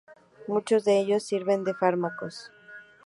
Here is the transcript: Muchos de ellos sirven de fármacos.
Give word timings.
Muchos 0.47 0.83
de 0.83 0.97
ellos 0.97 1.21
sirven 1.27 1.63
de 1.63 1.75
fármacos. 1.75 2.51